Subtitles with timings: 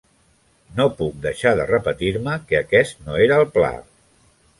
[0.77, 3.71] No puc deixar de repetir-me que aquest no era el pla.